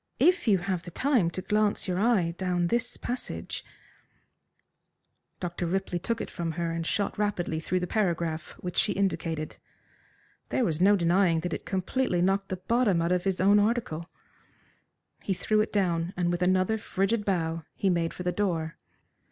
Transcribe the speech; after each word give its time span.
"If 0.17 0.47
you 0.47 0.57
have 0.57 0.81
time 0.95 1.29
to 1.29 1.43
glance 1.43 1.87
your 1.87 1.99
eye 1.99 2.33
down 2.39 2.69
this 2.69 2.97
passage" 2.97 3.63
Dr. 5.39 5.67
Ripley 5.67 5.99
took 5.99 6.19
it 6.19 6.29
from 6.31 6.53
her 6.53 6.71
and 6.71 6.83
shot 6.87 7.19
rapidly 7.19 7.59
through 7.59 7.81
the 7.81 7.85
paragraph 7.85 8.55
which 8.57 8.77
she 8.77 8.93
indicated. 8.93 9.57
There 10.49 10.65
was 10.65 10.81
no 10.81 10.95
denying 10.95 11.41
that 11.41 11.53
it 11.53 11.67
completely 11.67 12.19
knocked 12.23 12.49
the 12.49 12.57
bottom 12.57 12.99
out 12.99 13.11
of 13.11 13.25
his 13.25 13.39
own 13.39 13.59
article. 13.59 14.09
He 15.21 15.35
threw 15.35 15.61
it 15.61 15.71
down, 15.71 16.15
and 16.17 16.31
with 16.31 16.41
another 16.41 16.79
frigid 16.79 17.23
bow 17.23 17.65
he 17.75 17.91
made 17.91 18.11
for 18.11 18.23
the 18.23 18.31
door. 18.31 18.77